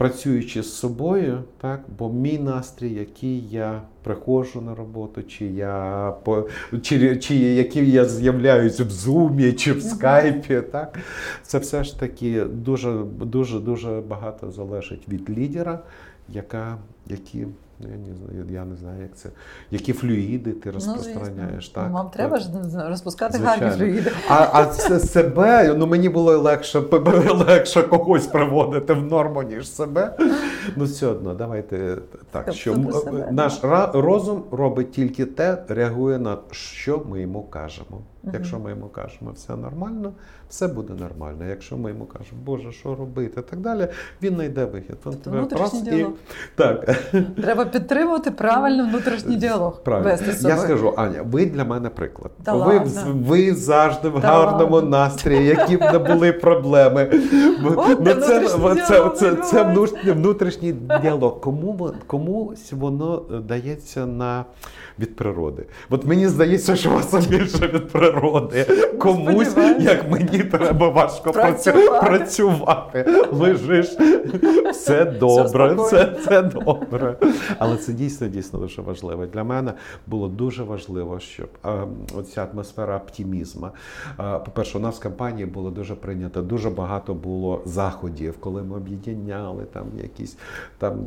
[0.03, 6.15] працюючи з собою, так, бо мій настрій, який я приходжу на роботу, чи я
[6.83, 10.99] чи, чи які я з'являюся в зумі чи в скайпі, так
[11.43, 15.81] це все ж таки дуже дуже дуже багато залежить від лідера,
[16.29, 17.47] яка які.
[17.83, 19.29] Ну, Я не знаю, я не знаю, як це.
[19.71, 21.91] Які флюїди ти Ну, розпространяєш, так?
[21.91, 22.15] Вам Так.
[22.15, 22.49] треба ж
[22.89, 23.67] розпускати Звичайно.
[23.67, 24.13] гарні флюїди.
[24.29, 26.81] А, а це себе, ну мені було легше,
[27.49, 30.17] легше когось приводити в норму, ніж себе.
[30.77, 31.77] Ну, все одно, давайте
[32.31, 32.45] так.
[32.45, 38.01] Тобто Що себе, наш ра- розум робить тільки те, реагує на що ми йому кажемо.
[38.33, 40.13] Якщо ми йому кажемо все нормально,
[40.49, 41.45] все буде нормально.
[41.49, 43.89] Якщо ми йому кажемо, Боже, що робити, і так далі,
[44.23, 44.91] він знайде вихід.
[44.91, 46.13] Він Тобто тебе раз діалог.
[46.55, 46.97] Так.
[47.43, 49.83] Треба підтримувати правильно внутрішній діалог.
[49.83, 50.11] Правильно.
[50.11, 50.57] Вести собою.
[50.57, 52.31] Я скажу, Аня, ви для мене приклад.
[52.45, 53.17] Та ви, ладно.
[53.27, 54.91] ви завжди в Та гарному ладно.
[54.91, 57.11] настрої, які б не були проблеми.
[57.77, 61.41] От Ну, це, внутрішній це, діалог, це, це внутрішній, діалог.
[61.41, 64.45] Кому, комусь воно е, дається на,
[64.99, 65.67] від природи.
[65.91, 68.12] От мені здається, що у вас більше від природи.
[68.99, 69.91] Комусь, Сподіваюся.
[69.93, 72.07] як мені треба важко Працювати.
[72.07, 73.05] працювати.
[73.33, 73.97] Лежиш,
[74.71, 77.17] все добре, все, це добре.
[77.59, 79.27] Але це дійсно дійсно дуже важливо.
[79.27, 79.73] Для мене
[80.07, 81.69] було дуже важливо, щоб е,
[82.19, 83.67] оця атмосфера оптимізму.
[84.21, 88.77] Е, по-перше, у нас в компанії було дуже прийнято, дуже багато було заходів, коли ми
[88.77, 90.37] об'єднали там якісь
[90.79, 91.07] там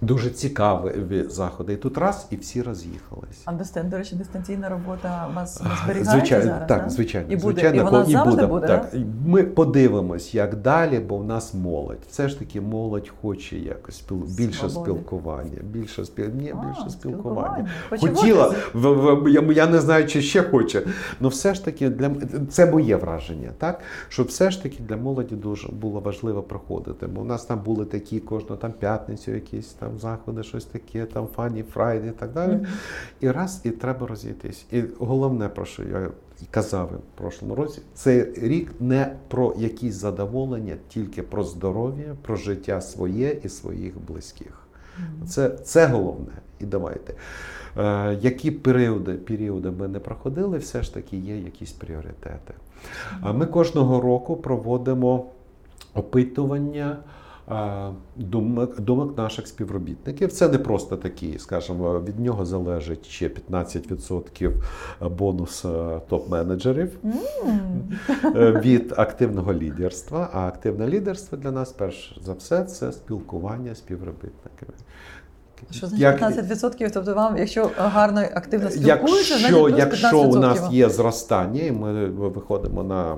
[0.00, 1.72] дуже цікаві заходи.
[1.72, 3.42] І тут раз і всі роз'їхались.
[3.44, 6.68] А до речі, дистанційна робота вас ви зберігаєте Звичайно, зараз?
[6.68, 6.90] так, да?
[6.90, 7.26] звичайно.
[7.32, 8.88] І буде, звичайно, і вона ко- завжди буде, так.
[8.92, 8.98] да?
[9.26, 11.98] Ми подивимось, як далі, бо в нас молодь.
[12.10, 14.16] Все ж таки молодь хоче якось спіл...
[14.16, 14.90] більше Свободи.
[14.90, 16.26] спілкування, більше спіл...
[16.34, 17.68] Ні, А, більше спілкування.
[17.90, 18.14] спілкування.
[18.14, 20.82] Хотіла, в, в, я, я не знаю, чи ще хоче.
[21.20, 22.10] але все ж таки для
[22.50, 23.80] це моє враження, так?
[24.08, 27.06] Що все ж таки для молоді дуже було важливо проходити.
[27.06, 31.06] Бо у нас там були такі кожну там п'ятницю, якісь там там заходи, щось таке,
[31.06, 32.58] там фані, фрайди і так далі.
[33.20, 34.66] І раз, і треба розійтись.
[34.72, 36.10] І головне, про що я
[36.50, 42.80] казав в прошлому році, цей рік не про якісь задоволення, тільки про здоров'я, про життя
[42.80, 44.62] своє і своїх близьких.
[45.28, 46.32] Це, Це головне.
[46.60, 47.14] І давайте.
[47.78, 52.54] Е, які періоди періоди ми не проходили, все ж таки є якісь пріоритети.
[53.22, 55.26] Ми кожного року проводимо
[55.94, 56.96] опитування.
[58.16, 60.32] Думок думок наших співробітників.
[60.32, 64.52] Це не просто такі, скажімо, від нього залежить ще 15%
[65.00, 65.68] бонус е,
[66.10, 68.60] топ-менеджерів mm.
[68.60, 70.30] від активного лідерства.
[70.32, 74.72] А активне лідерство для нас, перш за все, це спілкування з співробітниками.
[75.70, 76.90] Що значить 15%?
[76.94, 82.06] Тобто вам, якщо гарно активно спілкуються, якщо, значить якщо у нас є зростання, і ми
[82.06, 83.16] виходимо на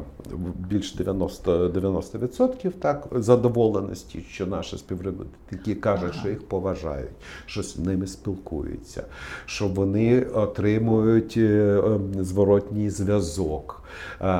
[0.68, 6.20] більш 90%, 90% так, задоволеності, що наші співробітники кажуть, ага.
[6.20, 7.10] що їх поважають,
[7.46, 9.04] що з ними спілкуються,
[9.46, 13.79] що вони отримують е, ем, зворотній зв'язок.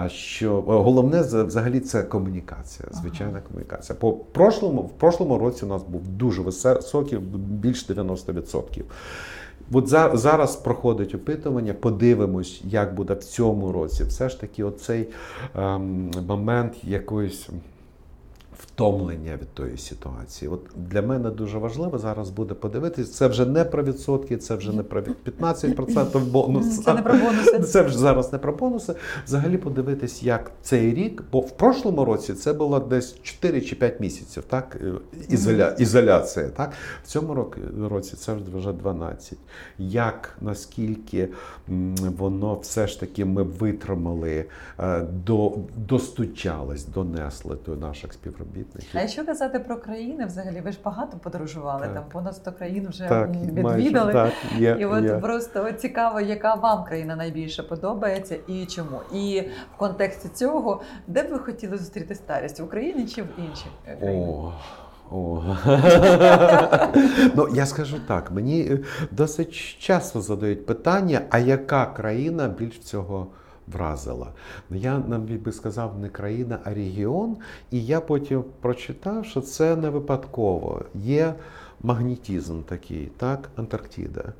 [0.08, 3.42] Що головне взагалі це комунікація, звичайна ага.
[3.48, 3.98] комунікація.
[4.00, 8.82] По прошлому, в прошлому році у нас був дуже високий, більш 90%.
[9.72, 14.04] От зараз проходить опитування, подивимось, як буде в цьому році.
[14.04, 15.08] Все ж таки, оцей
[15.54, 17.48] ем, момент якоїсь
[18.80, 20.48] втомлення від тої ситуації.
[20.48, 23.12] От Для мене дуже важливо зараз буде подивитися.
[23.12, 26.82] Це вже не про відсотки, це вже не про 15% бонусу.
[26.82, 27.58] Це не про бонуси.
[27.72, 28.94] Це вже зараз не про бонуси.
[29.26, 34.00] Взагалі подивитись, як цей рік, бо в прошлому році це було десь 4 чи 5
[34.00, 34.76] місяців, так?
[34.80, 34.92] Е,
[35.28, 35.74] ізоля...
[35.78, 36.48] ізоляція.
[36.48, 36.72] Так?
[37.04, 37.52] В цьому
[37.90, 39.38] році це вже 12.
[39.78, 41.28] Як наскільки
[42.18, 44.44] воно все ж таки ми витримали,
[44.78, 48.98] е, до, достучались, донесли до наших співробітників співробітників.
[48.98, 51.94] А якщо казати про країни, взагалі ви ж багато подорожували, так.
[51.94, 54.12] там понад 100 країн вже так, відвідали.
[54.12, 55.14] Майже, так, є, І от є.
[55.14, 59.00] просто цікаво, яка вам країна найбільше подобається і чому.
[59.12, 59.42] І
[59.74, 64.28] в контексті цього, де б ви хотіли зустріти старість в Україні чи в інших країнах?
[64.28, 64.52] О.
[65.12, 65.42] О.
[67.34, 68.78] ну, Я скажу так, мені е,
[69.10, 73.26] досить часто задають питання, а яка країна більш цього
[73.72, 74.32] вразила.
[74.70, 77.36] Я нам би сказав не країна, а регіон.
[77.70, 80.82] І я потім прочитав, що це не випадково.
[80.94, 81.34] Є
[81.82, 84.32] магнітізм такий, так, Антарктида.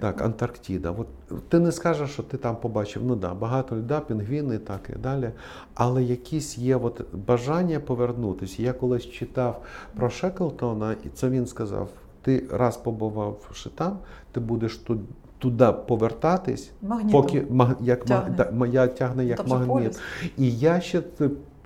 [0.00, 0.90] Так, Антарктида.
[0.90, 1.08] От
[1.48, 5.30] Ти не скажеш, що ти там побачив, ну да, багато льда, пінгвіни, так і далі.
[5.74, 8.62] Але якісь є от бажання повернутися.
[8.62, 9.62] Я колись читав
[9.96, 11.88] про Шеклтона, і це він сказав:
[12.22, 13.98] ти раз побувавши там,
[14.32, 14.98] ти будеш тут
[15.38, 17.22] туди повертатись, Магнітом.
[17.22, 17.46] поки
[17.80, 18.68] як тягне.
[18.72, 19.68] я тягне як тобто магніт.
[19.68, 20.00] Полюс.
[20.38, 21.02] І я ще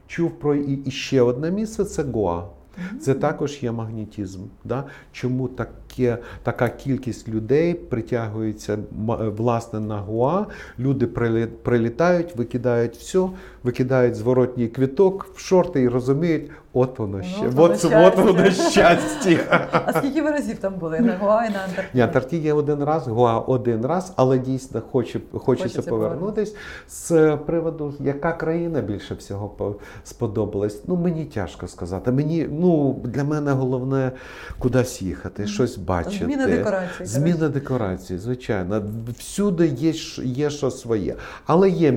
[0.07, 2.43] чув про і ще одне місце це Гоа.
[3.01, 4.41] Це також є магнітізм.
[4.65, 4.85] Да?
[5.13, 8.79] Чому таке, така кількість людей притягується
[9.37, 10.47] власне на Гуа?
[10.79, 11.07] Люди
[11.63, 13.29] прилітають, викидають все,
[13.63, 19.69] викидають зворотній квіток в шорти і розуміють, от воно ще, от, от, от воно щастя.
[19.87, 21.01] А скільки ви разів там були?
[21.01, 21.89] На Гуа і на Антарктиді?
[21.95, 26.57] Ні, Антарктиді один раз, Гуа один раз, але дійсно хоче, хочеться, хочеться повернутися.
[26.89, 30.83] З приводу, яка країна більше всього сподобалась?
[30.87, 32.13] Ну, мені тяжко сказати.
[32.13, 34.13] Мені, ну, Для мене головне
[34.59, 36.25] кудись їхати, щось бачити.
[36.25, 37.07] Зміна декорації.
[37.07, 38.83] Зміна декорації, звичайно.
[39.19, 39.93] Всюди є
[40.25, 41.15] є що своє.
[41.47, 41.93] Але є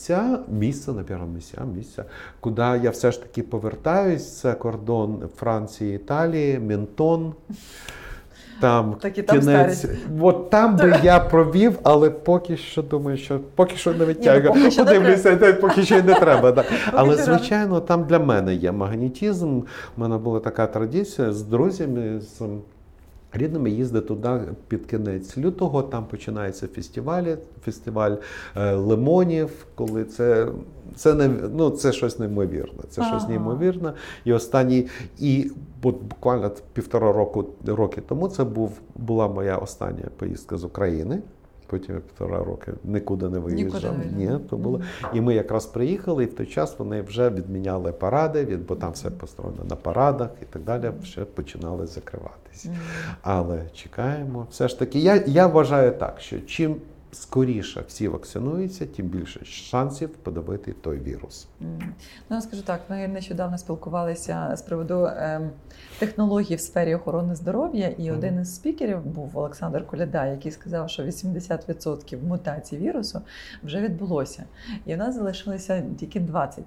[0.00, 2.04] місця, місце, напевно, місця, місця,
[2.40, 4.40] куди я все ж таки повертаюсь.
[4.40, 7.34] Це кордон Франції, Італії, Ментон.
[8.60, 9.84] Там Такі там кінець.
[10.20, 14.52] От там би я провів, але поки що думаю, що поки що не витягую.
[14.56, 16.52] Ну, Подивлюся, не поки що й не треба.
[16.52, 16.66] Так.
[16.92, 19.58] Але, звичайно, там для мене є магнітізм.
[19.58, 19.64] У
[19.96, 22.20] мене була така традиція з друзями.
[22.20, 22.42] з
[23.32, 28.16] Рідними їздить туди під кінець лютого, там починаються фестивалі, фестиваль
[28.56, 30.48] е, лимонів, коли це
[30.96, 32.82] це не ну, це щось неймовірне.
[32.90, 33.10] Це ага.
[33.10, 33.92] щось неймовірне.
[34.24, 34.86] І останній,
[35.18, 35.50] і
[35.82, 41.22] буквально півтора року роки тому це був була моя остання поїздка з України
[41.70, 43.94] потім півтора роки нікуди не виїжджав.
[44.16, 44.80] Ні, то було.
[45.14, 49.10] І ми якраз приїхали, і в той час вони вже відміняли паради, бо там все
[49.10, 50.92] построєно на парадах і так далі.
[51.04, 52.76] Ще починали закриватися.
[53.22, 54.46] Але чекаємо.
[54.50, 56.76] Все ж таки, я, я вважаю так, що чим
[57.12, 61.46] скоріше всі вакцинуються, тим більше шансів подавити той вірус.
[62.30, 62.80] Ну я скажу так.
[62.88, 65.50] Ми нещодавно спілкувалися з приводу е,
[65.98, 71.02] технологій в сфері охорони здоров'я, і один із спікерів був Олександр Коляда, який сказав, що
[71.02, 73.20] 80% мутацій вірусу
[73.62, 74.44] вже відбулося,
[74.86, 76.62] і в нас залишилося тільки 20%.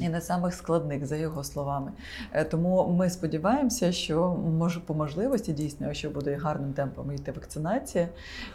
[0.00, 1.92] І не самих складних, за його словами.
[2.32, 8.08] Е, тому ми сподіваємося, що може по можливості дійсно, якщо буде гарним темпом йти вакцинація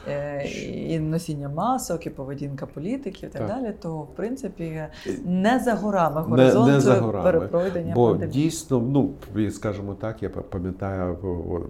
[0.07, 0.43] е,
[0.87, 4.83] і носіння масок, і поведінка політиків, і так, так далі, то в принципі
[5.25, 7.23] не за горами горизонт не, не за горами.
[7.23, 8.43] перепройдення Бо пандемії.
[8.43, 9.13] дійсно, ну
[9.51, 11.17] скажімо так, я пам'ятаю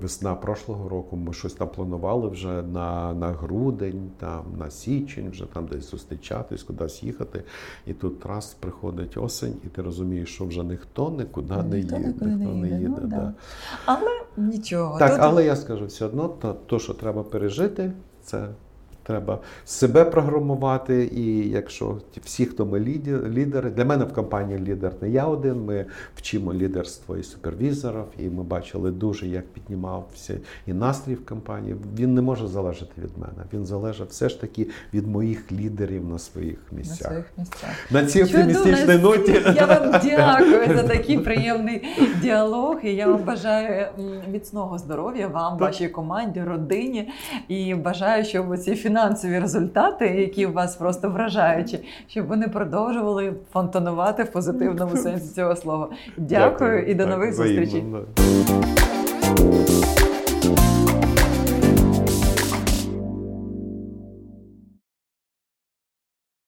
[0.01, 1.17] весна прошлого року.
[1.17, 6.63] Ми щось там планували вже на на грудень, там на січень, вже там десь зустрічатись,
[6.63, 7.43] кудись їхати,
[7.87, 11.99] і тут раз приходить осінь і ти розумієш, що вже ніхто нікуди ніхто не їде.
[11.99, 12.99] Ніхто не їде.
[13.01, 13.33] Ну, да.
[13.85, 14.99] Але нічого.
[14.99, 15.19] Так, Тут...
[15.21, 18.47] але я скажу все одно, то, то, що треба пережити, це
[19.09, 25.09] Треба себе програмувати, і якщо всі, хто ми лідери, для мене в компанії лідер не
[25.09, 25.65] я один.
[25.65, 25.85] Ми
[26.15, 30.37] вчимо лідерство і супервізорів, і ми бачили дуже, як піднімався
[30.67, 31.75] і настрій в компанії.
[31.97, 33.43] Він не може залежати від мене.
[33.53, 36.99] Він залежить все ж таки від моїх лідерів на своїх місцях.
[37.01, 37.91] На своїх місцях.
[37.91, 39.31] На цій оптимістичній ноті.
[39.55, 41.87] Я вам дякую за такий приємний
[42.21, 42.79] діалог.
[42.83, 43.87] І я вам бажаю
[44.31, 47.11] міцного здоров'я вам, вашій команді, родині.
[47.47, 53.33] І бажаю, щоб ці фінансові фінансові результати, які у вас просто вражаючі, щоб вони продовжували
[53.53, 55.89] фонтанувати в позитивному сенсі цього слова.
[56.17, 57.83] Дякую, Дякую і до нових зустрічей.